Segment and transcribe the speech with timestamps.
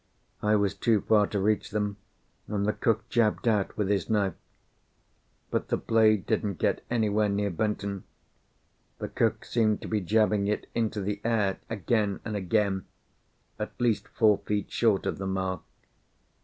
[0.41, 1.97] I was too far to reach them,
[2.47, 4.33] and the cook jabbed out with his knife.
[5.51, 8.05] But the blade didn't get anywhere near Benton.
[8.97, 12.87] The cook seemed to be jabbing it into the air again and again,
[13.59, 15.61] at least four feet short of the mark.